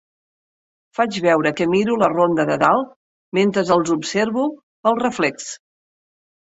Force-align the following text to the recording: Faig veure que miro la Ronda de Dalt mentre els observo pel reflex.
Faig 0.99 1.19
veure 1.25 1.51
que 1.59 1.67
miro 1.75 1.99
la 2.05 2.09
Ronda 2.15 2.47
de 2.51 2.57
Dalt 2.65 2.91
mentre 3.41 3.67
els 3.79 3.91
observo 4.01 4.51
pel 4.59 5.03
reflex. 5.07 5.57